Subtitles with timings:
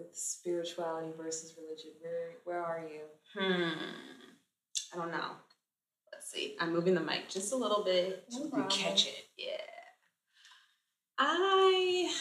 [0.00, 1.90] with spirituality versus religion?
[2.00, 3.00] Where where are you?
[3.34, 3.72] Hmm.
[4.92, 5.32] I don't know.
[6.12, 6.56] Let's see.
[6.60, 9.24] I'm moving the mic just a little bit No so you catch it.
[9.36, 9.56] Yeah.
[11.18, 12.12] I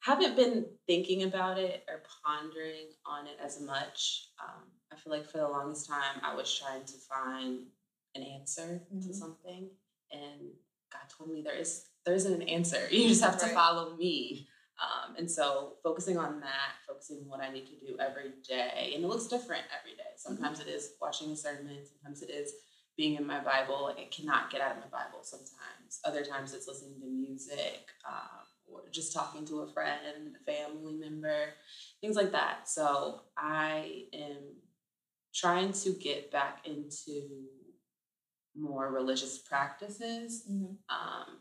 [0.00, 4.28] haven't been thinking about it or pondering on it as much.
[4.42, 7.66] Um, I feel like for the longest time, I was trying to find
[8.14, 9.14] an answer to Mhm.
[9.14, 9.70] something,
[10.10, 10.54] and
[10.90, 12.88] God told me there is there isn't an answer.
[12.90, 13.54] You just have to Right.
[13.54, 14.48] follow me.
[14.82, 18.92] Um, and so focusing on that, focusing on what I need to do every day,
[18.94, 20.10] and it looks different every day.
[20.16, 22.52] Sometimes it is watching a sermon, sometimes it is
[22.96, 23.84] being in my Bible.
[23.84, 26.00] Like I cannot get out of my Bible sometimes.
[26.04, 30.94] Other times it's listening to music, um, or just talking to a friend, a family
[30.94, 31.54] member,
[32.00, 32.68] things like that.
[32.68, 34.56] So I am
[35.34, 37.28] trying to get back into
[38.54, 40.44] more religious practices
[40.90, 41.38] um,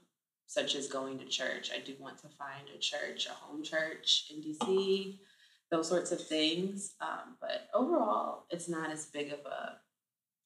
[0.52, 1.72] such as going to church.
[1.73, 5.18] I do want to find a church, a home church in DC,
[5.72, 6.96] those sorts of things.
[7.00, 9.77] Um, but overall, it's not as big of a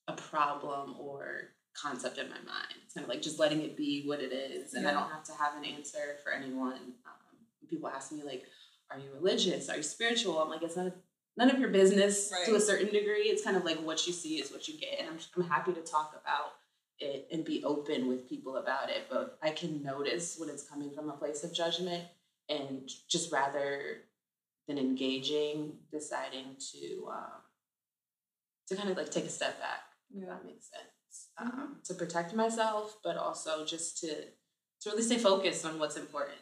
[0.08, 2.76] a problem or concept in my mind.
[2.86, 5.24] It's kind of like just letting it be what it is, and I don't have
[5.24, 6.94] to have an answer for anyone.
[7.08, 8.44] Um, people ask me like,
[8.92, 9.70] "Are you religious?
[9.70, 10.94] Are you spiritual?" I'm like, it's not.
[11.36, 13.24] None of your business to a certain degree.
[13.24, 15.74] It's kind of like what you see is what you get, and I'm, I'm happy
[15.74, 16.54] to talk about
[17.00, 20.92] it and be open with people about it, but I can notice when it's coming
[20.92, 22.06] from a place of judgment
[22.50, 23.98] and just rather
[24.68, 27.42] than engaging, deciding to um,
[28.68, 30.30] to kind of like take a step back, if Yeah.
[30.30, 31.30] that makes sense.
[31.38, 34.26] Um, to protect myself, but also just to
[34.82, 36.38] to really stay focused on what's important.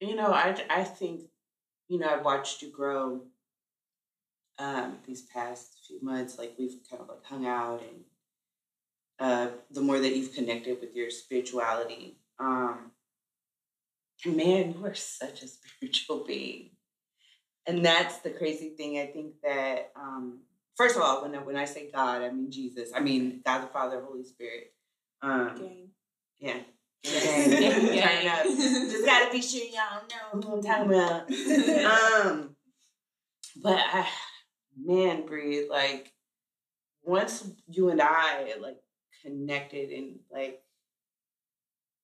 [0.00, 1.22] You know, I, I think,
[1.88, 3.22] you know, I've watched you grow
[4.58, 6.38] um, these past few months.
[6.38, 8.04] Like we've kind of like hung out and
[9.20, 12.16] uh, the more that you've connected with your spirituality.
[12.38, 12.90] Um,
[14.24, 15.48] man, you are such a
[15.80, 16.70] spiritual being.
[17.66, 18.98] And that's the crazy thing.
[18.98, 20.40] I think that, um,
[20.76, 22.90] first of all, when I, when I say God, I mean Jesus.
[22.94, 24.72] I mean God the Father, Holy Spirit.
[25.22, 25.90] Um, Gang.
[26.38, 26.60] yeah.
[27.04, 28.44] Turn up.
[28.44, 32.26] Just gotta be sure y'all know who I'm talking about.
[32.26, 32.56] um,
[33.62, 34.06] but I,
[34.78, 36.12] man, Bri, like
[37.02, 38.76] once you and I like
[39.22, 40.62] connected and like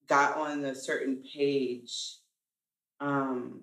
[0.08, 2.18] got on a certain page,
[3.00, 3.62] um,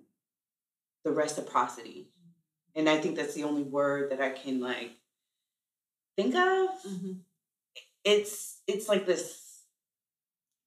[1.03, 2.09] the reciprocity,
[2.75, 4.91] and I think that's the only word that I can like
[6.15, 6.69] think of.
[8.03, 9.61] It's it's like this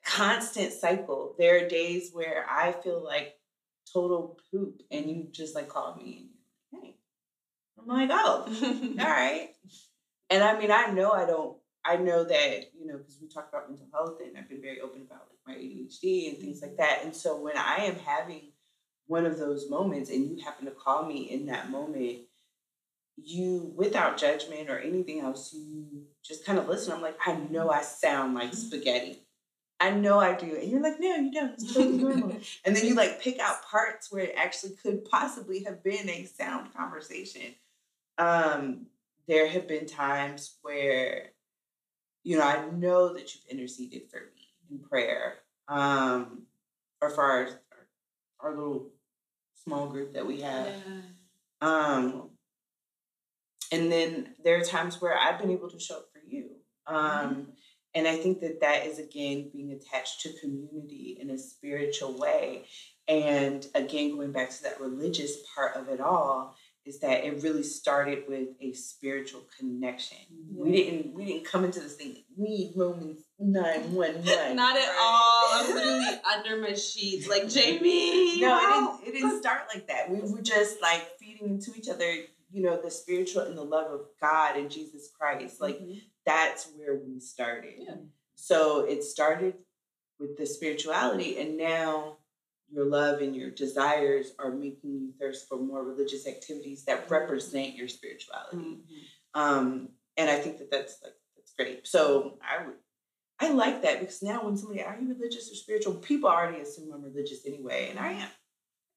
[0.04, 1.34] constant cycle.
[1.38, 3.34] There are days where I feel like
[3.92, 6.28] total poop, and you just like call me and
[6.72, 6.96] you're like, hey.
[7.78, 9.50] I'm like, oh, all right.
[10.30, 13.52] And I mean, I know I don't, I know that, you know, because we talked
[13.52, 16.76] about mental health and I've been very open about like my ADHD and things like
[16.78, 17.00] that.
[17.04, 18.52] And so when I am having
[19.06, 22.22] one of those moments and you happen to call me in that moment,
[23.16, 26.92] you, without judgment or anything else, you just kind of listen.
[26.92, 29.22] I'm like, I know I sound like spaghetti.
[29.78, 30.56] I know I do.
[30.56, 31.52] And you're like, no, you don't.
[31.52, 32.36] It's totally normal.
[32.64, 36.24] and then you like pick out parts where it actually could possibly have been a
[36.24, 37.54] sound conversation.
[38.18, 38.86] Um,
[39.28, 41.32] there have been times where,
[42.26, 45.24] you know, I know that you've interceded for me in prayer,
[45.68, 46.42] um,
[47.00, 47.48] or for our,
[48.40, 48.90] our little
[49.64, 50.74] small group that we have.
[51.60, 52.30] Um,
[53.70, 54.10] and then
[54.42, 56.44] there are times where I've been able to show up for you.
[56.86, 57.52] Um,
[57.96, 62.64] And I think that that is, again, being attached to community in a spiritual way.
[63.08, 67.64] And again, going back to that religious part of it all, is that it really
[67.64, 70.18] started with a spiritual connection.
[70.54, 74.24] We didn't we didn't come into this thing, need Romans 9 1 1.
[74.56, 75.48] Not at all.
[75.52, 78.40] I'm literally under my sheets, like Jamie.
[78.40, 80.10] No, help." it didn't, it didn't start like that.
[80.10, 82.10] We were just like feeding into each other,
[82.52, 85.60] you know, the spiritual and the love of God and Jesus Christ.
[85.60, 85.98] Like mm-hmm.
[86.24, 87.74] that's where we started.
[87.78, 87.94] Yeah.
[88.36, 89.54] So it started
[90.20, 92.18] with the spirituality, and now
[92.70, 97.74] your love and your desires are making you thirst for more religious activities that represent
[97.76, 98.56] your spirituality.
[99.34, 101.86] Um, and I think that that's like that's great.
[101.86, 102.74] So I would.
[103.38, 106.90] I like that because now when somebody are you religious or spiritual, people already assume
[106.92, 108.28] I'm religious anyway, and I am.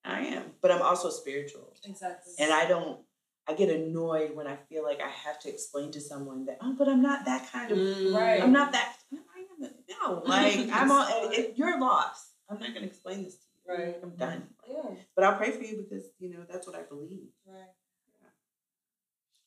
[0.05, 1.75] I am, but I'm also spiritual.
[1.83, 2.33] Exactly.
[2.39, 3.01] And I don't,
[3.49, 6.73] I get annoyed when I feel like I have to explain to someone that, oh,
[6.77, 8.15] but I'm not that kind of, Mm.
[8.15, 8.41] Right.
[8.41, 9.71] I'm not that, I am,
[10.01, 13.48] no, like, I'm all, if you're lost, I'm not going to explain this to you.
[13.69, 13.97] Right.
[14.01, 14.47] I'm done.
[14.67, 14.95] Yeah.
[15.15, 17.29] But I'll pray for you because, you know, that's what I believe.
[17.47, 17.69] Right.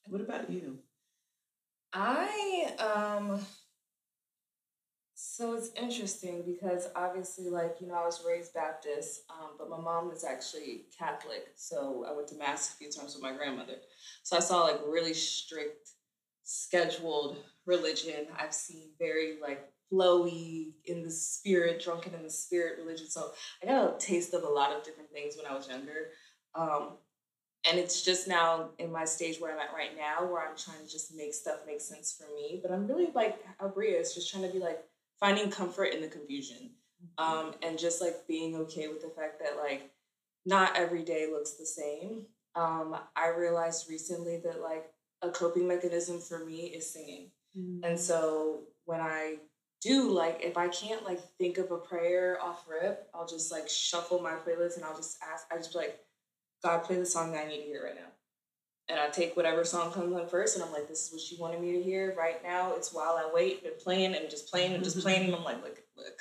[0.06, 0.78] What about you?
[1.92, 3.40] I um
[5.14, 9.78] So it's interesting because obviously, like, you know, I was raised Baptist, um, but my
[9.80, 11.48] mom is actually Catholic.
[11.54, 13.76] So I went to Mass a few times with my grandmother.
[14.24, 15.90] So I saw like really strict,
[16.44, 18.26] scheduled religion.
[18.38, 23.08] I've seen very like flowy in the spirit, drunken in the spirit religion.
[23.08, 26.08] So I got a taste of a lot of different things when I was younger.
[26.54, 26.90] Um,
[27.68, 30.84] and it's just now in my stage where I'm at right now, where I'm trying
[30.84, 32.58] to just make stuff make sense for me.
[32.62, 34.82] But I'm really like Abria is just trying to be like
[35.20, 36.70] finding comfort in the confusion,
[37.18, 39.92] um, and just like being okay with the fact that like
[40.44, 42.26] not every day looks the same.
[42.56, 44.86] Um, I realized recently that like
[45.22, 47.84] a coping mechanism for me is singing, Mm-hmm.
[47.84, 49.36] and so when I
[49.82, 53.68] do like if I can't like think of a prayer off rip, I'll just like
[53.68, 55.46] shuffle my playlist and I'll just ask.
[55.52, 55.98] I just be like
[56.62, 58.08] God, play the song that I need to hear right now.
[58.88, 61.38] And I take whatever song comes on first, and I'm like, this is what you
[61.40, 62.74] wanted me to hear right now.
[62.74, 65.26] It's while I wait, and playing and just playing and just playing.
[65.26, 66.20] And I'm like, look, look,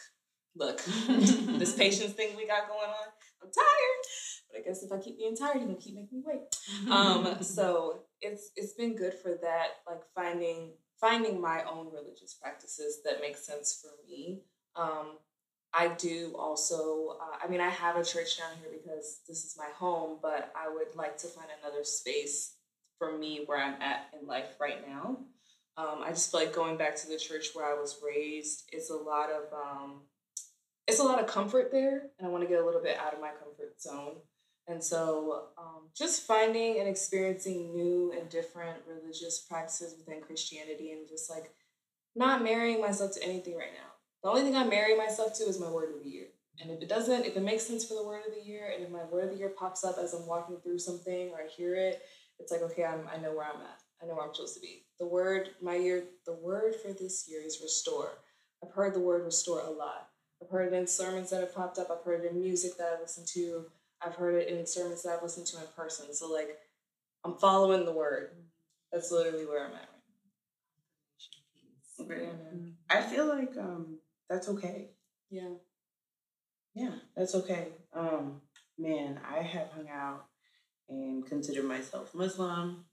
[0.56, 0.82] look,
[1.60, 3.08] this patience thing we got going on.
[3.44, 6.24] I'm tired, but I guess if I keep being tired, you're gonna keep making me
[6.26, 6.42] wait.
[6.92, 13.00] Um, so it's it's been good for that, like finding finding my own religious practices
[13.04, 14.44] that make sense for me.
[14.76, 15.18] Um,
[15.74, 19.56] I do also, uh, I mean, I have a church down here because this is
[19.58, 22.56] my home, but I would like to find another space
[23.00, 25.18] for me where I'm at in life right now.
[25.78, 28.90] Um, I just feel like going back to the church where I was raised is
[28.90, 30.02] a lot of, um,
[30.88, 33.14] it's a lot of comfort there, and I want to get a little bit out
[33.14, 34.18] of my comfort zone.
[34.68, 41.10] And so, um, just finding and experiencing new and different religious practices within Christianity, and
[41.10, 41.52] just like
[42.16, 43.90] not marrying myself to anything right now.
[44.24, 46.28] The only thing I marry myself to is my word of the year.
[46.62, 48.84] And if it doesn't, if it makes sense for the word of the year, and
[48.84, 51.48] if my word of the year pops up as I'm walking through something or I
[51.48, 52.02] hear it,
[52.40, 53.80] it's like, okay, I'm, I know where I'm at.
[54.02, 54.86] I know where I'm supposed to be.
[55.00, 58.10] The word, my year, the word for this year is restore.
[58.64, 60.10] I've heard the word restore a lot.
[60.42, 61.90] I've heard it in sermons that have popped up.
[61.92, 63.66] I've heard it in music that I listen to.
[64.06, 66.14] I've heard it in sermons that I've listened to in person.
[66.14, 66.58] So like,
[67.24, 68.32] I'm following the word.
[68.92, 69.88] That's literally where I'm at
[72.10, 72.26] right Okay.
[72.26, 72.32] now.
[72.54, 72.70] Yeah.
[72.90, 73.98] I feel like um
[74.30, 74.90] that's okay.
[75.30, 75.50] Yeah.
[76.74, 77.68] Yeah, that's okay.
[77.94, 78.42] Um,
[78.78, 80.26] man, I have hung out
[80.90, 82.86] and considered myself Muslim.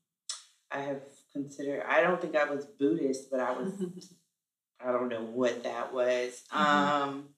[0.70, 1.02] I have
[1.32, 1.84] considered.
[1.88, 3.72] I don't think I was Buddhist, but I was.
[4.84, 6.42] I don't know what that was.
[6.52, 7.30] Um,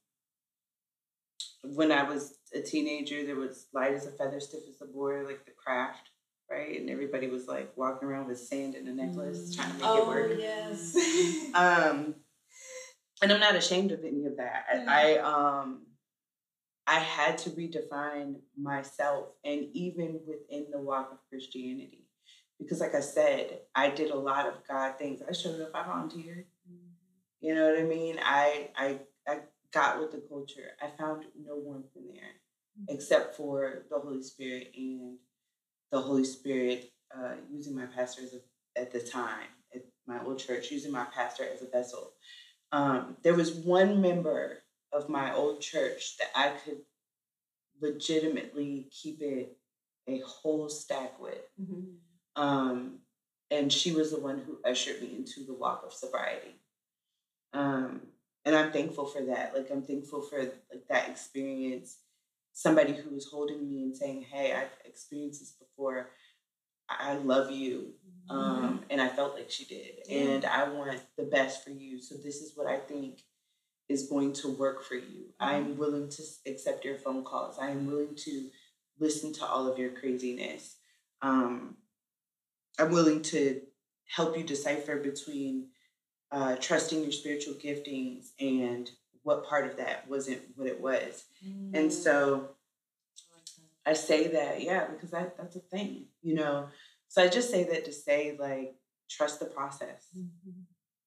[1.65, 5.27] when I was a teenager, there was light as a feather, stiff as a board,
[5.27, 6.11] like the craft,
[6.51, 6.79] right?
[6.81, 10.07] And everybody was like walking around with sand in a necklace, trying to make it
[10.07, 10.31] work.
[10.33, 10.97] Oh, yes.
[11.55, 12.15] Um,
[13.23, 14.65] and I'm not ashamed of any of that.
[14.89, 15.87] I um,
[16.87, 22.07] I had to redefine myself, and even within the walk of Christianity,
[22.59, 25.21] because like I said, I did a lot of God things.
[25.29, 25.71] I showed up.
[25.75, 26.47] I volunteered.
[27.41, 28.19] You know what I mean?
[28.23, 29.01] I I
[29.73, 30.73] got with the culture.
[30.83, 32.33] I found no warmth in there,
[32.89, 35.19] except for the Holy Spirit and
[35.93, 40.39] the Holy Spirit uh, using my pastor as a, at the time at my old
[40.39, 42.13] church, using my pastor as a vessel.
[42.73, 44.59] Um, there was one member
[44.93, 46.79] of my old church that I could
[47.81, 49.57] legitimately keep it
[50.09, 51.43] a whole stack with.
[52.37, 52.99] Um,
[53.51, 56.55] and she was the one who ushered me into the walk of sobriety.
[57.53, 58.03] Um,
[58.45, 59.55] and I'm thankful for that.
[59.55, 61.99] Like I'm thankful for like that experience.
[62.53, 66.11] Somebody who was holding me and saying, "Hey, I've experienced this before.
[66.89, 67.95] I love you."
[68.29, 70.19] Um, and I felt like she did, Yeah.
[70.21, 72.01] and I want the best for you.
[72.01, 73.25] So this is what I think
[73.89, 75.35] is going to work for you.
[75.41, 77.59] I am willing to accept your phone calls.
[77.59, 78.51] I am willing to
[79.01, 80.77] listen to all of your craziness.
[81.23, 81.77] Um,
[82.79, 83.63] I'm willing to
[84.07, 85.71] help you decipher between
[86.33, 88.91] uh, trusting your spiritual giftings and
[89.23, 91.25] what part of that wasn't what it was.
[91.75, 92.51] And so
[93.87, 96.69] I say that, yeah, because that, that's a thing, you know.
[97.09, 98.75] So I just say that to say, like,
[99.09, 100.07] trust the process.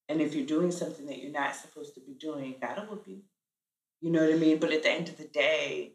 [0.10, 3.22] And if you're doing something that you're not supposed to be doing, God will you.
[4.01, 4.60] You know what I mean?
[4.60, 5.94] But at the end of the day,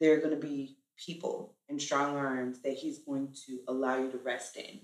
[0.00, 4.10] there are going to be people and strong arms that He's going to allow you
[4.10, 4.80] to rest in.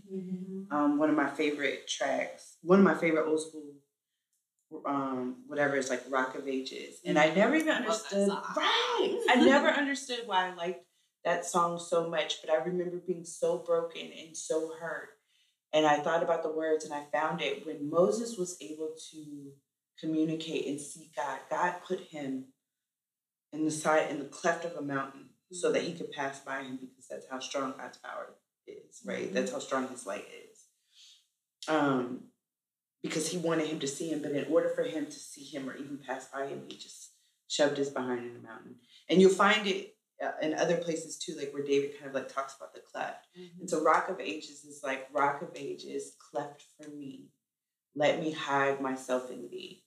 [0.70, 3.74] Um, one of my favorite tracks, one of my favorite old school,
[4.86, 8.28] um, whatever is like Rock of Ages, and I never even understood.
[8.28, 8.42] song.
[8.56, 10.84] Right, I never understood why I liked
[11.24, 15.10] that song so much, but I remember being so broken and so hurt.
[15.72, 19.52] And I thought about the words, and I found it when Moses was able to
[19.98, 21.40] communicate and see God.
[21.50, 22.46] God put him
[23.52, 26.62] in the side in the cleft of a mountain so that he could pass by
[26.62, 28.34] him because that's how strong God's power
[28.66, 29.32] is, right?
[29.32, 31.68] That's how strong his light is.
[31.68, 32.24] Um,
[33.02, 34.22] because he wanted him to see him.
[34.22, 37.12] But in order for him to see him or even pass by him, he just
[37.48, 38.76] shoved his behind in the mountain.
[39.08, 42.32] And you'll find it uh, in other places too, like where David kind of like
[42.32, 43.26] talks about the cleft.
[43.38, 43.60] Mm-hmm.
[43.60, 47.28] And so Rock of Ages is like Rock of Ages, cleft for me.
[47.94, 49.84] Let me hide myself in thee.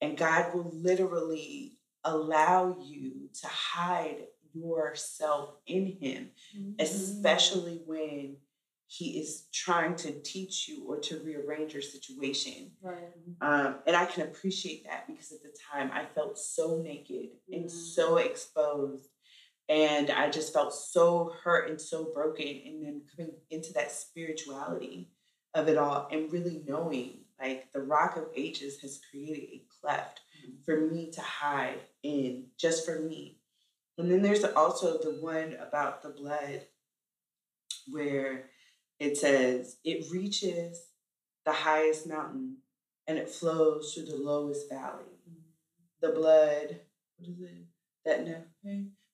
[0.00, 6.72] And God will literally allow you to hide yourself in him, Mm-hmm.
[6.80, 8.36] especially when
[8.86, 12.72] he is trying to teach you or to rearrange your situation.
[12.80, 13.12] Right.
[13.42, 17.66] Um, and I can appreciate that because at the time I felt so naked and
[17.66, 17.70] Mm.
[17.70, 19.08] so exposed.
[19.68, 22.46] And I just felt so hurt and so broken.
[22.66, 25.10] And then coming into that spirituality
[25.54, 30.20] of it all and really knowing like the rock of ages has created a cleft
[30.46, 30.64] Mhm.
[30.64, 33.37] for me to hide in, just for me.
[33.98, 36.62] And then there's also the one about the blood
[37.88, 38.50] where
[39.00, 40.86] it says, it reaches
[41.44, 42.58] the highest mountain
[43.06, 45.04] and it flows through the lowest valley.
[46.00, 46.80] The blood,
[47.16, 47.66] what is it?
[48.04, 48.44] That never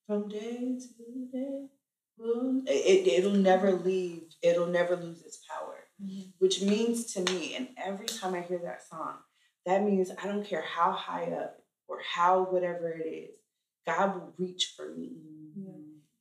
[0.07, 1.67] from day to day.
[2.67, 5.79] It, it'll never leave, it'll never lose its power.
[6.03, 6.31] Mm-hmm.
[6.39, 9.15] Which means to me, and every time I hear that song,
[9.65, 11.57] that means I don't care how high up
[11.89, 13.37] or how whatever it is,
[13.87, 15.13] God will reach for me.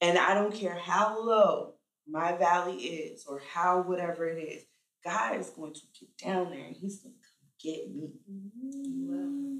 [0.02, 1.76] And I don't care how low
[2.08, 4.64] my valley is or how whatever it is,
[5.04, 8.10] God is going to get down there and He's going to come get me.
[8.30, 9.58] Mm-hmm.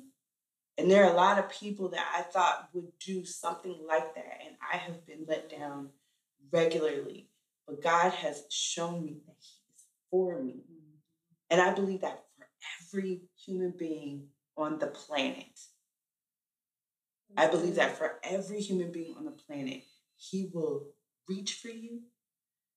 [0.78, 4.40] And there are a lot of people that I thought would do something like that,
[4.46, 5.90] and I have been let down
[6.52, 7.30] regularly.
[7.68, 10.54] But God has shown me that He is for me.
[10.54, 10.98] Mm-hmm.
[11.52, 12.48] And I believe that for
[12.82, 15.60] every human being on the planet.
[17.38, 19.84] I believe that for every human being on the planet,
[20.16, 20.88] He will
[21.28, 22.02] reach for you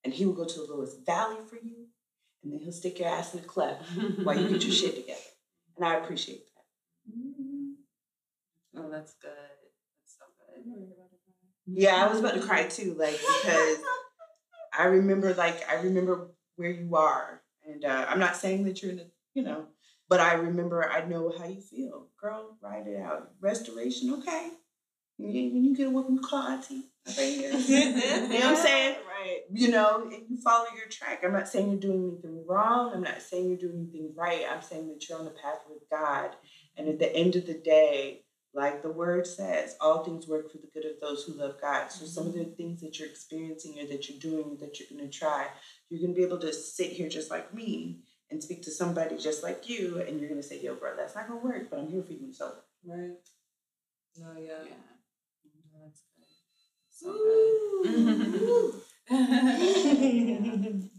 [0.05, 1.87] and He will go to the lowest valley for you,
[2.43, 3.83] and then He'll stick your ass in the cleft
[4.23, 5.21] while you get your shit together.
[5.77, 6.63] And I appreciate that.
[8.79, 9.31] Oh, that's good.
[9.31, 10.25] That's so
[10.65, 10.89] good.
[11.67, 13.79] Yeah, I was about to cry too, like because
[14.79, 18.93] I remember, like I remember where you are, and uh, I'm not saying that you're
[18.93, 19.67] in a, you know,
[20.09, 22.57] but I remember, I know how you feel, girl.
[22.63, 23.31] Write it out.
[23.41, 24.51] Restoration, okay.
[25.19, 26.91] When you, get a whooping, call auntie.
[27.07, 27.53] I bet you.
[27.53, 28.97] know what I'm saying?
[29.09, 29.41] Right.
[29.51, 31.23] You know, and you follow your track.
[31.25, 32.93] I'm not saying you're doing anything wrong.
[32.95, 34.45] I'm not saying you're doing anything right.
[34.51, 36.37] I'm saying that you're on the path with God,
[36.77, 38.25] and at the end of the day,
[38.57, 41.93] like the word says, all things work for the good of those who love God.
[41.93, 42.55] So some of the mm-hmm.
[42.55, 45.47] things that you're experiencing or that you're doing or that you're going to try,
[45.91, 49.17] you're going to be able to sit here just like me and speak to somebody
[49.17, 51.89] just like you, and you're to say, "Yo, bro, that's not to work, but I'm
[51.89, 52.53] here for you." So,
[52.85, 53.19] Right.
[54.19, 54.63] No, Yeah.
[54.65, 54.75] yeah.
[55.83, 56.27] That's good.
[56.91, 57.13] So
[57.83, 58.83] good.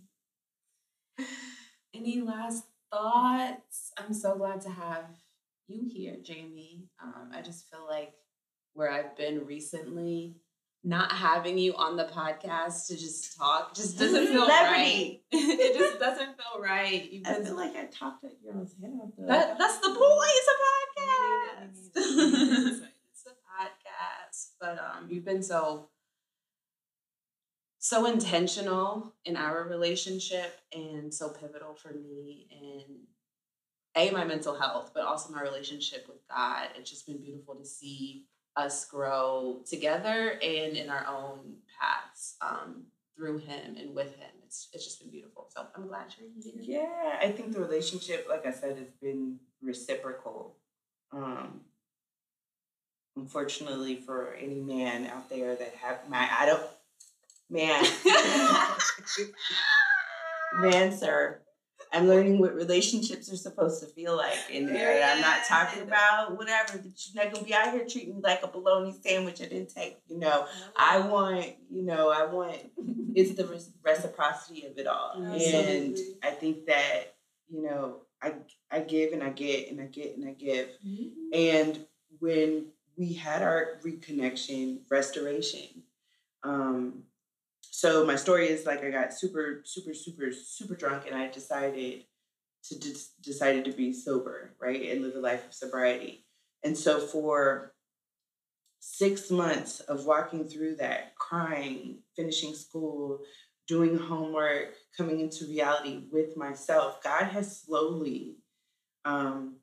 [1.93, 3.91] Any last thoughts?
[3.97, 5.05] I'm so glad to have
[5.67, 6.89] you here, Jamie.
[7.01, 8.13] Um, I just feel like
[8.73, 10.35] where I've been recently,
[10.87, 14.49] not having you on the podcast to just talk just doesn't feel right.
[14.49, 15.23] Celebrity.
[15.31, 17.11] it just doesn't feel right.
[17.11, 18.67] You've I feel like I talked at your head
[19.01, 19.11] off.
[19.27, 19.99] that, that's the point.
[21.89, 22.81] It's a podcast.
[23.11, 24.47] it's a podcast.
[24.59, 25.89] But um, you've been so
[27.79, 32.97] so intentional in our relationship and so pivotal for me in
[33.95, 36.67] a my mental health, but also my relationship with God.
[36.77, 38.25] It's just been beautiful to see
[38.57, 41.39] us grow together and in our own
[41.79, 42.83] paths um,
[43.15, 44.29] through Him and with Him.
[44.45, 45.47] It's it's just been beautiful.
[45.49, 46.29] So I'm glad you're
[46.63, 46.81] here.
[46.81, 50.55] Yeah, I think the relationship, like I said, has been reciprocal.
[51.11, 51.61] Um,
[53.15, 56.63] unfortunately, for any man out there that have my, I don't,
[57.49, 57.83] man,
[60.71, 61.41] man, sir,
[61.93, 65.83] I'm learning what relationships are supposed to feel like, in and, and I'm not talking
[65.83, 66.77] about whatever.
[66.77, 69.97] That you're not gonna be out here treating me like a bologna sandwich at intake.
[70.07, 72.57] You know, I want, you know, I want.
[73.15, 73.47] It's the
[73.83, 77.15] reciprocity of it all, and I think that
[77.49, 78.33] you know, I
[78.71, 80.69] I give and I get and I get and I give,
[81.33, 81.85] and
[82.19, 82.67] when
[82.97, 85.83] we had our reconnection, restoration,
[86.43, 87.03] um,
[87.77, 92.05] so my story is like I got super, super, super, super drunk, and I decided
[92.63, 96.25] to decided to be sober, right, and live a life of sobriety.
[96.63, 97.75] And so for
[98.79, 103.19] six months of walking through that, crying, finishing school,
[103.67, 108.37] doing homework, coming into reality with myself, God has slowly
[109.05, 109.57] um,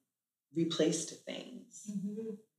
[0.55, 1.91] replaced things,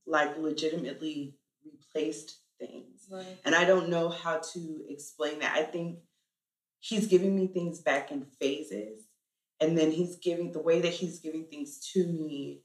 [0.06, 1.34] like legitimately
[1.64, 3.06] replaced things.
[3.10, 3.38] Right.
[3.44, 5.54] And I don't know how to explain that.
[5.56, 5.98] I think
[6.80, 9.02] he's giving me things back in phases.
[9.60, 12.60] and then he's giving the way that he's giving things to me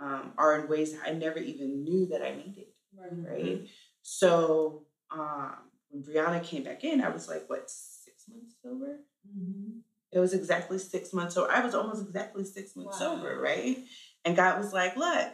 [0.00, 2.66] um, are in ways I never even knew that I needed.
[2.94, 3.10] Right.
[3.42, 3.68] Right.
[4.02, 5.54] So um,
[5.88, 9.00] when Brianna came back in, I was like, what, six months sober?
[9.26, 9.78] Mm-hmm.
[10.12, 11.34] It was exactly six months.
[11.34, 13.16] So I was almost exactly six months Wow.
[13.16, 13.78] sober, right?
[14.24, 15.30] And God was like, look,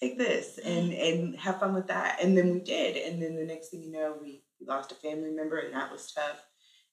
[0.00, 2.22] take this and and have fun with that.
[2.22, 2.96] And then we did.
[2.96, 5.92] And then the next thing you know, we, we lost a family member and that
[5.92, 6.44] was tough.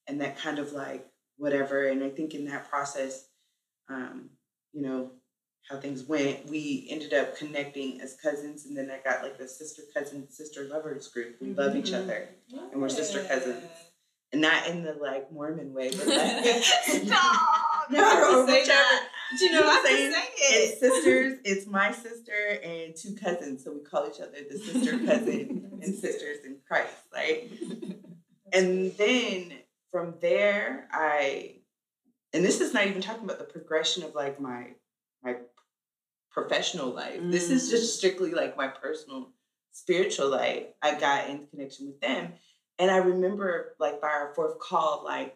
[0.08, 1.88] And that kind of like whatever.
[1.88, 3.28] And I think in that process,
[3.90, 4.30] um,
[4.74, 5.12] you know,
[5.70, 8.66] how things went, we ended up connecting as cousins.
[8.66, 11.38] And then I got like the sister cousin, sister lovers group.
[11.42, 12.04] We love each Mhm.
[12.04, 12.30] other.
[12.72, 13.64] And we're sister cousins.
[14.32, 17.67] And not in the like Mormon way, but like Stop!
[17.92, 19.06] No, or whichever-.
[19.40, 20.14] You know what I'm You saying?
[20.14, 21.40] say It's sisters.
[21.44, 25.96] It's my sister and two cousins, so we call each other the sister cousin and
[25.96, 27.50] sisters in Christ, right?
[28.54, 29.54] And then
[29.92, 31.56] from there, I,
[32.34, 34.76] and this is not even talking about the progression of like my
[35.24, 35.36] my
[36.32, 37.20] professional life.
[37.24, 37.72] This is Mm.
[37.72, 39.32] just strictly like my personal
[39.72, 40.64] spiritual life.
[40.82, 42.34] I got in connection with them,
[42.80, 45.36] and I remember like by our fourth call, like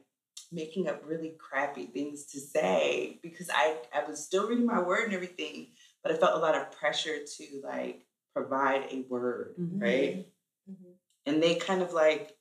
[0.51, 5.05] making up really crappy things to say because I I was still reading my word
[5.05, 5.67] and everything,
[6.03, 9.81] but I felt a lot of pressure to like provide a word, Mhm.
[9.81, 10.27] right?
[10.69, 10.93] Mhm.
[11.25, 12.37] And they kind of like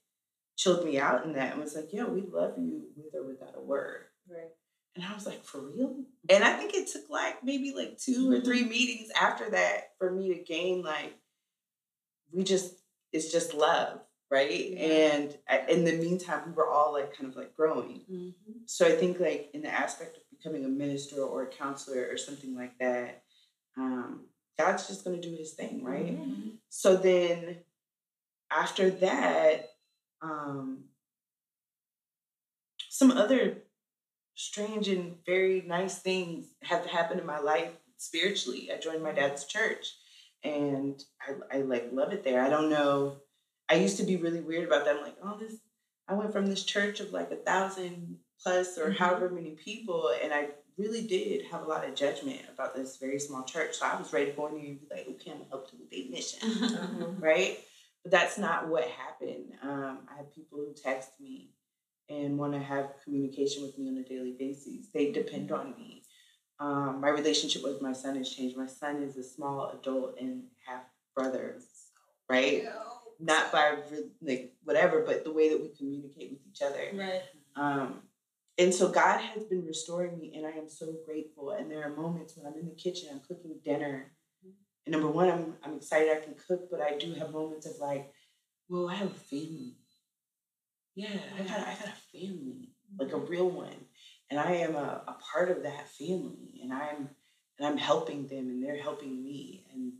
[0.56, 3.56] chilled me out in that and was like, "Yo, we love you with or without
[3.56, 4.50] a word." Right.
[4.96, 8.30] And I was like, "For real?" And I think it took like maybe like two
[8.30, 11.14] or three meetings after that for me to gain like
[12.32, 12.74] we just
[13.12, 14.00] it's just love,
[14.30, 14.70] right?
[14.70, 14.78] Yeah.
[14.78, 18.02] And in the meantime, we were all like kind of like growing.
[18.10, 18.50] Mm-hmm.
[18.66, 22.16] So I think like in the aspect of becoming a minister or a counselor or
[22.16, 23.22] something like that,
[23.76, 24.26] um,
[24.58, 26.18] God's just gonna do His thing, right?
[26.18, 26.50] Mm-hmm.
[26.68, 27.58] So then
[28.50, 29.70] after that,
[30.22, 30.84] um,
[32.88, 33.58] some other
[34.34, 38.70] strange and very nice things have happened in my life spiritually.
[38.74, 39.94] I joined my dad's church
[40.42, 42.42] and I, I like love it there.
[42.42, 43.18] I don't know.
[43.70, 44.96] I used to be really weird about that.
[44.96, 45.56] I'm like, oh, this,
[46.08, 48.96] I went from this church of like a thousand plus or Mhm.
[48.96, 53.18] however many people, and I really did have a lot of judgment about this very
[53.20, 53.76] small church.
[53.76, 55.70] So I was ready to go in there and be like, okay, I'm gonna help
[55.70, 57.20] them with their mission Mm-hmm.
[57.30, 57.58] right?
[58.02, 59.52] But that's not what happened.
[59.62, 61.50] Um, I have people who text me
[62.08, 64.88] and want to have communication with me on a daily basis.
[64.92, 66.02] They depend on me.
[66.58, 68.56] Um, my relationship with my son has changed.
[68.56, 70.82] My son is a small adult and half
[71.14, 71.58] brother,
[72.28, 72.64] right?
[73.20, 73.76] Not by
[74.22, 76.88] like whatever, but the way that we communicate with each other.
[76.94, 77.22] Right.
[77.54, 78.00] Um,
[78.56, 81.50] and so God has been restoring me, and I am so grateful.
[81.50, 84.12] And there are moments when I'm in the kitchen, I'm cooking dinner,
[84.86, 87.78] and number one, I'm I'm excited I can cook, but I do have moments of
[87.80, 88.12] like,
[88.68, 89.76] well, I have a family.
[90.94, 93.86] Yeah, I got I got a family, like a real one,
[94.30, 97.10] and I am a, a part of that family, and I'm
[97.58, 99.92] and I'm helping them, and they're helping me, and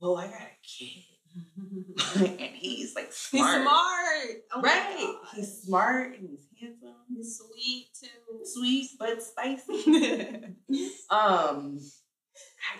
[0.00, 1.04] well, I got a kid,
[2.16, 4.36] and he's like He's smart, smart.
[4.54, 5.14] Oh right?
[5.34, 8.44] He's smart and he's handsome He's sweet too.
[8.44, 10.54] sweet but spicy.
[11.10, 11.78] um,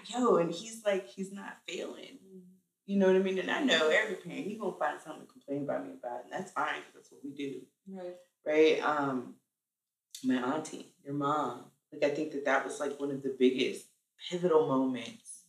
[0.06, 2.18] yo, and he's like, he's not failing.
[2.86, 3.38] You know what I mean?
[3.38, 6.32] And I know every parent, he gonna find something to complain about me about, and
[6.32, 8.16] that's fine because that's what we do, Right.
[8.44, 8.80] right?
[8.82, 9.34] Um,
[10.24, 13.86] my auntie, your mom, like I think that that was like one of the biggest
[14.28, 15.44] pivotal moments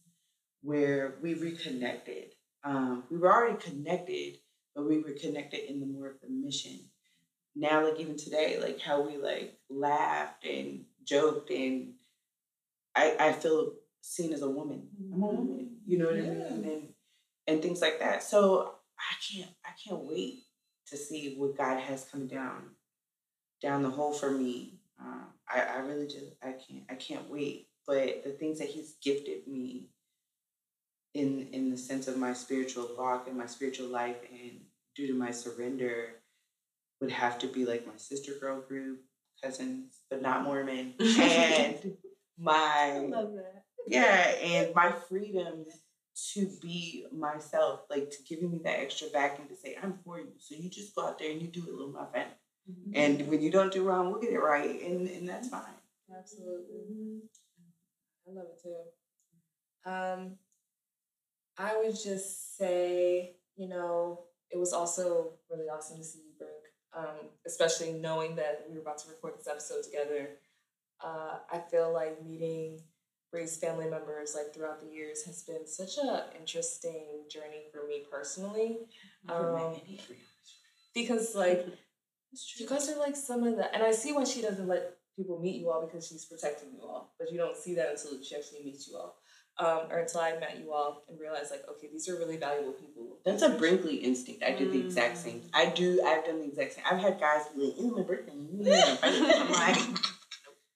[0.62, 2.34] where we reconnected.
[2.64, 4.38] Um, we were already connected,
[4.76, 6.80] but we were connected in the more of the mission.
[7.56, 11.94] Now like even today like how we like laughed and joked and
[12.96, 14.88] i i feel seen as a woman.
[15.14, 16.64] I'm a woman you know what i mean?
[16.64, 16.88] And
[17.48, 18.24] and things like that.
[18.24, 20.44] So i can't i can't wait
[20.88, 22.72] to see what god has come down
[23.62, 24.80] down the hole for me.
[25.00, 27.68] Um, I, I really just i can't i can't wait.
[27.86, 29.90] But the things that he's gifted me
[31.14, 34.62] in in the sense of my spiritual walk and my spiritual life and
[34.96, 36.22] due to my surrender
[37.00, 39.02] would have to be like my sister girl group,
[39.44, 41.98] cousins, but not Mormon, and
[42.38, 43.64] my love that.
[43.88, 45.66] yeah, and my freedom
[46.34, 50.34] to be myself, like to giving me that extra backing to say I'm for you.
[50.38, 52.30] So you just go out there and you do it, little my friend.
[52.94, 55.64] And when you don't do wrong, we'll get it right, and and that's fine.
[56.16, 57.22] Absolutely.
[58.28, 59.92] I love it too.
[59.92, 60.38] Um,
[61.62, 66.50] I would just say, you know, it was also really awesome to see you, Brooke.
[66.94, 70.32] Um, especially knowing that we were about to record this episode together.
[71.02, 72.82] Uh, I feel like meeting
[73.32, 78.04] Bri's family members like throughout the years has been such a interesting journey for me
[78.12, 78.80] personally.
[79.30, 79.76] Um.
[80.94, 81.66] Because like
[82.58, 85.40] you guys are like some of the and I see why she doesn't let people
[85.40, 88.36] meet you all because she's protecting you all, but you don't see that until she
[88.36, 89.21] actually meets you all.
[89.62, 92.74] Um, or until I met you all and realized like, okay, these are really valuable
[92.74, 93.18] people.
[93.24, 94.44] That's a Brinkley instinct.
[94.44, 95.44] I did the exact same.
[95.54, 96.02] I do.
[96.06, 96.84] I've done the exact same.
[96.90, 98.34] I've had guys be like, "It's my birthday."
[99.04, 99.78] I'm like,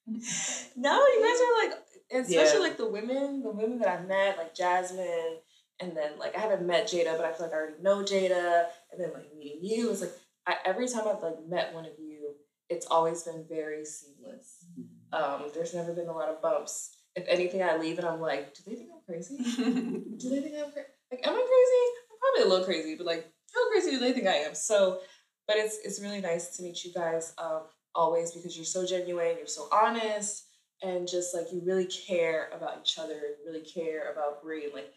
[0.75, 1.79] no, you guys are like,
[2.27, 2.67] especially Yeah.
[2.67, 5.37] like the women, the women that I've met, like Jasmine,
[5.79, 8.65] and then like I haven't met Jada, but I feel like I already know Jada,
[8.91, 10.13] and then like meeting you, it's like
[10.47, 12.35] I, every time I've like met one of you,
[12.69, 14.65] it's always been very seamless.
[15.11, 16.94] Um, there's never been a lot of bumps.
[17.15, 19.37] If anything, I leave and I'm like, do they think I'm crazy?
[19.37, 20.87] do they think I'm crazy?
[21.11, 21.85] Like, am I crazy?
[22.11, 24.55] I'm probably a little crazy, but like, how crazy do they think I am?
[24.55, 24.99] So,
[25.47, 27.61] but it's it's really nice to meet you guys um,
[27.93, 30.45] always because you're so genuine, you're so honest,
[30.81, 34.67] and just like you really care about each other, you really care about Bri.
[34.73, 34.93] Like,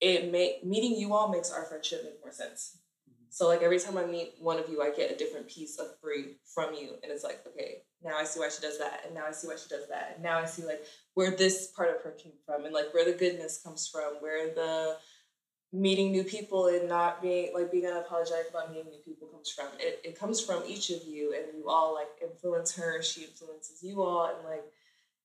[0.00, 2.78] it make meeting you all makes our friendship make more sense.
[3.30, 6.00] So like every time I meet one of you, I get a different piece of
[6.00, 9.14] Bri from you, and it's like, okay, now I see why she does that, and
[9.14, 10.84] now I see why she does that, and now I see like
[11.14, 14.54] where this part of her came from, and like where the goodness comes from, where
[14.54, 14.96] the
[15.72, 19.66] meeting new people and not being like being unapologetic about meeting new people comes from.
[19.78, 23.82] It it comes from each of you, and you all like influence her, she influences
[23.82, 24.64] you all, and like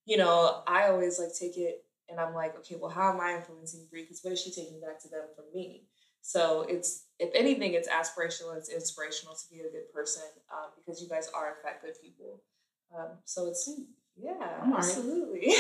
[0.05, 3.35] you know, I always like take it and I'm like, okay, well, how am I
[3.35, 4.03] influencing Bri?
[4.03, 5.85] Because what is she taking back to them from me?
[6.21, 8.57] So it's, if anything, it's aspirational.
[8.57, 11.95] It's inspirational to be a good person um, because you guys are in fact good
[12.01, 12.41] people.
[12.95, 13.69] Um, so it's
[14.17, 14.83] yeah, I'm all right.
[14.83, 15.39] absolutely,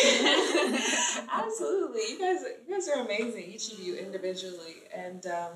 [1.31, 2.01] absolutely.
[2.09, 5.51] You guys, you guys are amazing, each of you individually, and um,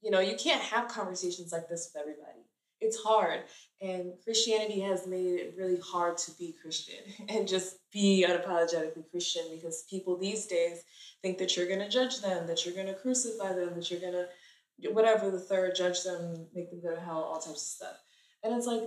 [0.00, 2.46] you know you can't have conversations like this with everybody.
[2.80, 3.42] It's hard,
[3.80, 9.42] and Christianity has made it really hard to be Christian and just be unapologetically Christian
[9.54, 10.82] because people these days
[11.22, 14.00] think that you're going to judge them, that you're going to crucify them, that you're
[14.00, 14.26] going to
[14.92, 17.96] whatever the third, judge them, make them go to hell, all types of stuff.
[18.42, 18.82] And it's like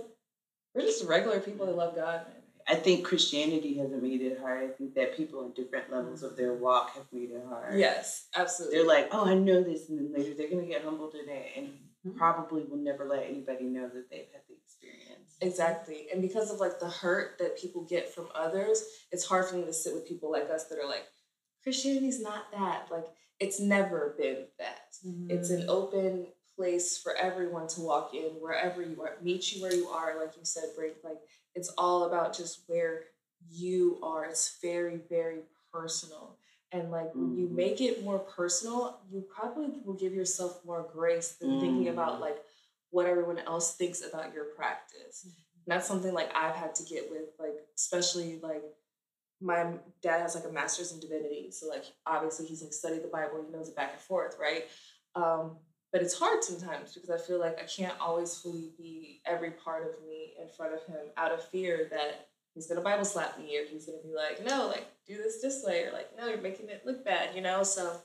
[0.74, 2.22] we're just regular people that love God.
[2.68, 4.62] I think Christianity hasn't made it hard.
[4.70, 7.78] I think that people in different levels of their walk have made it hard.
[7.78, 8.78] Yes, absolutely.
[8.78, 11.46] They're like, oh, I know this, and then later they're gonna get humbled in it,
[11.56, 12.16] and Mhm.
[12.16, 15.36] probably will never let anybody know that they've had the experience.
[15.40, 16.08] Exactly.
[16.12, 19.66] And because of like the hurt that people get from others, it's hard for them
[19.66, 21.06] to sit with people like us that are like,
[21.62, 22.90] Christianity's not that.
[22.90, 23.06] Like,
[23.42, 24.88] it's never been that.
[25.34, 26.26] It's an open
[26.56, 30.36] place for everyone to walk in wherever you are, meet you where you are, like
[30.36, 30.94] you said, Break.
[31.02, 31.18] Like,
[31.54, 32.94] it's all about just where
[33.50, 34.24] you are.
[34.26, 35.40] It's very, very
[35.72, 36.36] personal.
[36.70, 37.54] And like when you Mhm.
[37.64, 41.92] make it more personal, you probably will give yourself more grace than thinking Mm.
[41.94, 42.38] about like
[42.90, 45.16] what everyone else thinks about your practice.
[45.24, 45.34] And
[45.66, 48.64] that's something like I've had to get with, like, especially like
[49.42, 51.50] my dad has like a master's in divinity.
[51.50, 54.64] So like obviously he's like studied the Bible, he knows it back and forth, right?
[55.14, 55.56] Um,
[55.92, 59.82] but it's hard sometimes because I feel like I can't always fully be every part
[59.82, 63.58] of me in front of him out of fear that he's gonna Bible slap me
[63.58, 66.40] or he's gonna be like, no, like do this this way, or like, no, you're
[66.40, 67.62] making it look bad, you know?
[67.62, 67.96] So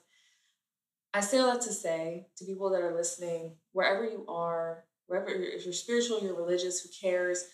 [1.13, 5.29] I say all that to say to people that are listening, wherever you are, wherever
[5.29, 7.45] if you're spiritual, you're religious, who cares?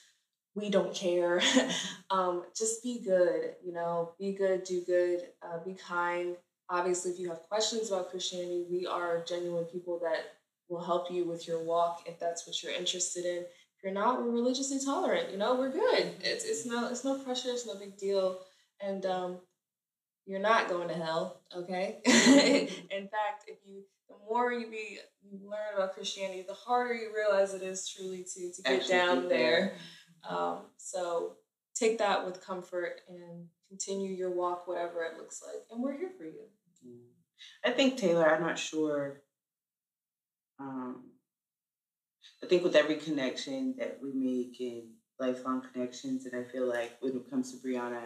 [0.56, 1.42] We don't care.
[2.10, 6.36] um, just be good, you know, be good, do good, uh, be kind.
[6.70, 10.36] Obviously, if you have questions about Christianity, we are genuine people that
[10.70, 13.40] will help you with your walk if that's what you're interested in.
[13.40, 15.32] If you're not, we're religiously tolerant.
[15.32, 16.12] You know, we're good.
[16.22, 17.50] It's it's no it's no pressure.
[17.50, 18.40] It's no big deal.
[18.80, 19.38] And um,
[20.26, 21.42] you're not going to hell.
[21.56, 22.00] Okay.
[22.06, 27.12] in fact, if you the more you be you learn about Christianity, the harder you
[27.16, 29.74] realize it is truly to to get Actually down there.
[30.30, 31.34] Um, so
[31.76, 35.64] take that with comfort and continue your walk, whatever it looks like.
[35.72, 36.46] And we're here for you.
[37.66, 39.22] I think Taylor, I'm not sure.
[40.60, 41.04] Um,
[42.44, 44.84] I think with every connection that we make and
[45.20, 48.02] lifelong connections, and I feel like when it comes to Brianna,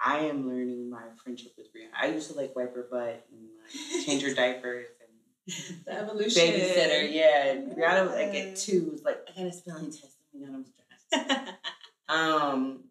[0.00, 1.94] I am learning my friendship with Brianna.
[1.98, 3.48] I used to like wipe her butt and
[3.94, 6.42] like change her diapers and The evolution.
[6.42, 7.12] babysitter.
[7.12, 10.16] Yeah, and Brianna was like at two was like, I got a spelling test.
[10.34, 10.64] Oh my god, I'm.
[12.08, 12.84] Um,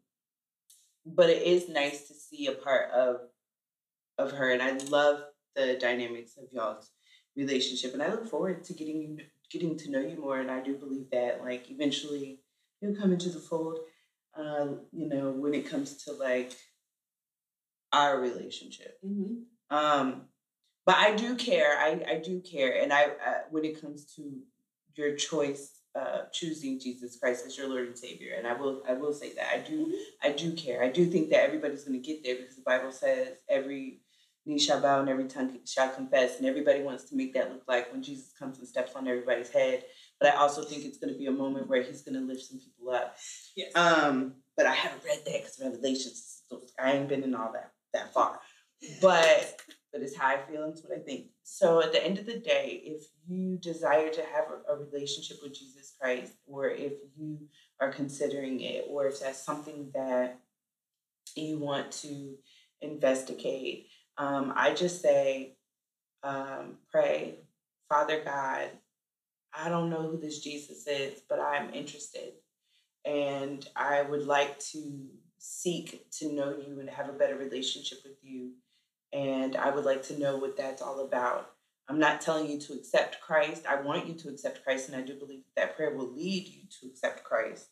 [1.05, 3.17] but it is nice to see a part of
[4.17, 5.21] of her, and I love
[5.55, 6.91] the dynamics of y'all's
[7.35, 9.17] relationship, and I look forward to getting you
[9.51, 10.39] getting to know you more.
[10.39, 12.39] And I do believe that like eventually
[12.81, 13.79] you'll come into the fold.
[14.38, 16.51] Uh, you know, when it comes to like
[17.93, 18.97] our relationship.
[19.05, 19.75] Mm-hmm.
[19.75, 20.23] Um,
[20.85, 21.77] but I do care.
[21.79, 24.39] I, I do care, and I uh, when it comes to
[24.95, 28.93] your choice, uh, choosing Jesus Christ as your Lord and Savior, and I will I
[28.93, 30.84] will say that I do I do care.
[30.84, 34.01] I do think that everybody's going to get there because the Bible says every
[34.45, 37.63] knee shall bow and every tongue shall confess, and everybody wants to make that look
[37.67, 39.84] like when Jesus comes and steps on everybody's head.
[40.19, 42.45] But I also think it's going to be a moment where He's going to lift
[42.45, 43.15] some people up.
[43.55, 43.71] Yes.
[43.75, 46.43] Um, but I haven't read that because Revelations.
[46.79, 48.39] I ain't been in all that that far,
[49.01, 49.62] but
[49.95, 51.27] but it's how I feel and it's what I think.
[51.43, 55.38] So at the end of the day, if you desire to have a, a relationship
[55.41, 57.39] with Jesus Christ, or if you
[57.79, 60.38] are considering it, or if that's something that
[61.38, 62.36] you want to
[62.81, 65.55] investigate, um, I just say,
[66.23, 67.36] um, pray,
[67.88, 68.67] Father God.
[69.58, 72.34] I don't know who this Jesus is, but I'm interested.
[73.05, 75.05] And I would like to
[75.38, 78.51] seek to know you and have a better relationship with you.
[79.15, 81.51] And I would like to know what that's all about.
[81.88, 83.65] I'm not telling you to accept Christ.
[83.65, 86.63] I want you to accept Christ, and I do believe that prayer will lead you
[86.82, 87.69] to accept Christ.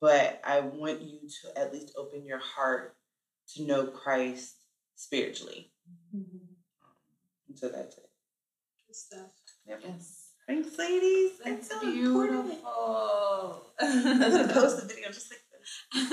[0.00, 2.94] But I want you to at least open your heart
[3.54, 4.58] to know Christ
[4.94, 5.72] spiritually.
[6.14, 6.36] Mm-hmm.
[6.36, 8.08] Um, so that's it.
[8.86, 9.32] Good stuff.
[9.66, 9.80] Yep.
[9.84, 10.22] Yes.
[10.46, 11.32] Thanks, ladies.
[11.44, 13.72] That's so beautiful.
[13.80, 15.82] I'm gonna post the video just like this.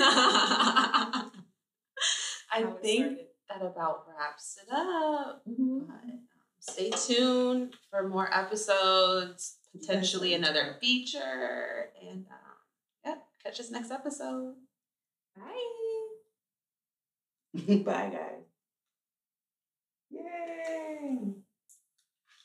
[2.50, 5.42] I think that about wraps it up.
[5.48, 5.80] Mm-hmm.
[5.80, 6.20] But, um,
[6.60, 12.56] stay tuned for more episodes, potentially another feature, and um,
[13.04, 14.54] yeah, catch us next episode.
[15.36, 15.42] Bye.
[17.84, 18.44] Bye, guys.
[20.10, 21.34] Yay.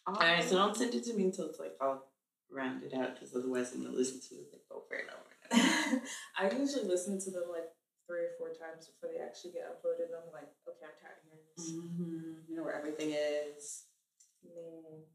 [0.08, 2.12] All right, so don't send it to me until it's like all
[2.52, 5.30] rounded out, because otherwise I'm gonna listen to it like over and over.
[5.52, 6.04] And over.
[6.38, 7.70] I usually listen to them like
[8.10, 10.10] three or four times before they actually get uploaded.
[10.10, 11.70] I'm like, okay, I'm tired of hearing this.
[11.70, 12.50] Mm-hmm.
[12.50, 13.86] You know where everything is.
[14.42, 15.06] Man.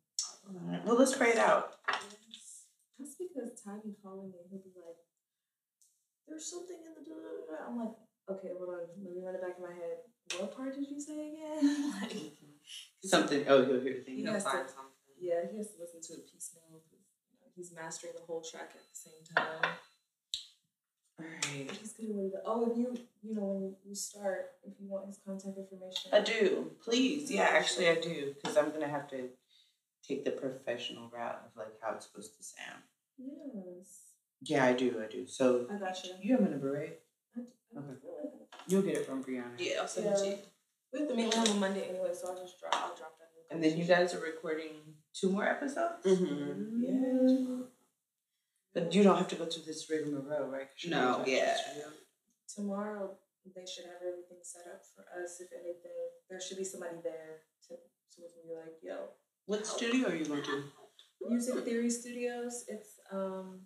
[0.46, 0.78] Right.
[0.86, 1.82] Well, let's pray it out.
[1.90, 2.70] Yes.
[2.94, 5.00] That's because Tiny calling me, he'll be like,
[6.28, 7.02] "There's something in the."
[7.64, 7.96] I'm like,
[8.30, 10.04] okay, hold on, let me run it back in my head.
[10.38, 11.96] What part did you say again?
[12.00, 12.12] like,
[13.02, 13.42] something.
[13.48, 14.20] Oh, you'll hear the thing.
[14.20, 15.16] He has to, something.
[15.18, 16.84] Yeah, he has to listen to it piecemeal
[17.56, 19.72] he's mastering the whole track at the same time.
[21.20, 21.70] All right.
[21.70, 22.42] He's good with it.
[22.44, 26.10] Oh, if you, you know, when you start, if you want his contact information.
[26.12, 26.72] I do.
[26.82, 27.30] Please.
[27.30, 28.34] Yeah, actually, I do.
[28.34, 29.28] Because I'm going to have to
[30.06, 32.82] take the professional route of like how it's supposed to sound.
[33.18, 34.00] Yes.
[34.42, 35.02] Yeah, I do.
[35.02, 35.26] I do.
[35.26, 35.66] So.
[35.72, 36.10] I got you.
[36.20, 36.98] You have a number, right?
[37.76, 37.98] Okay.
[38.66, 39.54] You'll get it from Brianna.
[39.58, 40.38] Yeah, I'll send it to you.
[40.92, 42.74] We have to meet with him on Monday anyway, so I'll just drop.
[42.74, 43.24] I'll drop that.
[43.54, 44.70] And then you guys are recording
[45.12, 46.04] two more episodes.
[46.04, 46.82] Mm-hmm.
[46.82, 47.66] Yeah.
[48.74, 50.68] But you don't have to go through this rigmarole, right?
[50.86, 51.56] No, yeah.
[52.52, 53.16] Tomorrow
[53.54, 55.40] they should have everything set up for us.
[55.40, 57.76] If anything, there should be somebody there to
[58.08, 59.10] so we can be like, "Yo."
[59.46, 60.64] What studio are you going to?
[61.28, 62.64] Music Theory Studios.
[62.68, 63.60] It's um,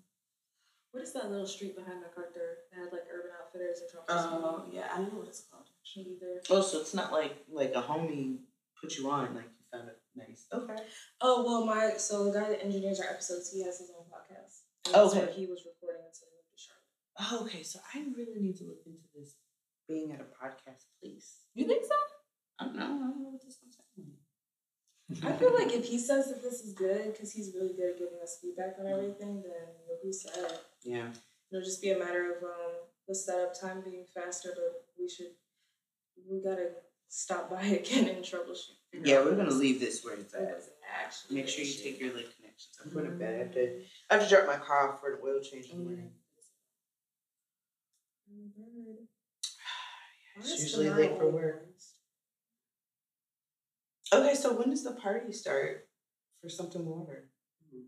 [0.92, 4.26] what is that little street behind MacArthur that had like Urban Outfitters and Trumpets?
[4.28, 6.40] Oh yeah, I don't know what it's called actually either.
[6.50, 8.38] Oh, so it's not like like a homie
[8.80, 10.46] put you on, like you found it nice.
[10.52, 10.82] Okay.
[11.20, 13.97] Oh well, my so the guy that engineers our episodes, he has his own
[14.94, 15.32] Oh, okay.
[15.32, 17.18] he was recording until he moved to Charlotte.
[17.20, 17.62] Oh, okay.
[17.62, 19.34] So I really need to look into this
[19.88, 21.44] being at a podcast place.
[21.54, 21.94] You think so?
[22.60, 22.84] I don't know.
[22.84, 24.12] I don't know what this one's saying.
[25.24, 27.98] I feel like if he says that this is good, because he's really good at
[27.98, 30.60] giving us feedback on everything, then you'll be set.
[30.84, 31.08] Yeah.
[31.50, 32.72] It'll just be a matter of um,
[33.06, 35.32] the setup time being faster, but we should,
[36.30, 36.70] we gotta
[37.08, 38.76] stop by again and troubleshoot.
[38.92, 40.62] Yeah, we're gonna leave this where it's at.
[41.30, 42.78] Make sure you take your like connections.
[42.84, 43.34] I'm going to bed.
[43.34, 43.80] I have to.
[44.10, 46.10] I have to drop my car off for an oil change in the morning.
[48.32, 49.04] Mm-hmm.
[50.40, 51.64] it's usually late for work.
[54.12, 55.86] Okay, so when does the party start
[56.40, 57.28] for something water?
[57.70, 57.82] Hmm.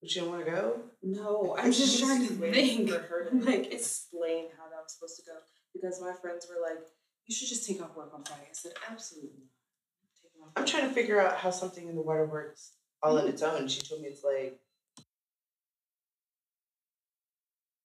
[0.00, 0.80] But you don't want to go?
[1.02, 2.88] No, I'm just trying to think.
[2.88, 5.36] For her to like explain how that was supposed to go
[5.74, 6.86] because my friends were like,
[7.26, 9.51] "You should just take off work on Friday." I said, "Absolutely
[10.56, 13.30] I'm trying to figure out how something in the water works all on mm.
[13.30, 13.68] its own.
[13.68, 14.58] She told me it's like